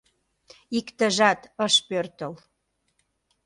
Иктыжат 0.77 1.39
ыш 1.65 1.75
пӧртыл. 1.87 2.33